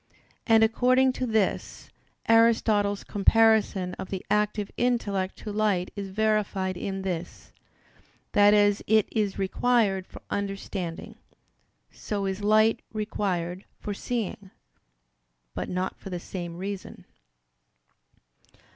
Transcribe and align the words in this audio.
And 0.47 0.63
according 0.63 1.13
to 1.13 1.27
this, 1.27 1.91
Aristotle's 2.27 3.03
comparison 3.03 3.93
of 3.99 4.09
the 4.09 4.25
active 4.31 4.71
intellect 4.75 5.37
to 5.37 5.51
light 5.53 5.91
is 5.95 6.09
verified 6.09 6.75
in 6.75 7.03
this, 7.03 7.53
that 8.31 8.55
as 8.55 8.81
it 8.87 9.07
is 9.11 9.37
required 9.37 10.07
for 10.07 10.23
understanding, 10.31 11.17
so 11.91 12.25
is 12.25 12.41
light 12.43 12.79
required 12.91 13.63
for 13.79 13.93
seeing; 13.93 14.49
but 15.53 15.69
not 15.69 15.95
for 15.99 16.09
the 16.09 16.19
same 16.19 16.57
reason. 16.57 17.05